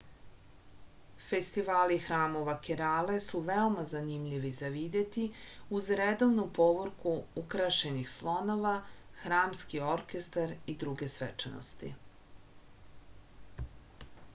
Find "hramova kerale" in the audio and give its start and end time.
2.05-3.17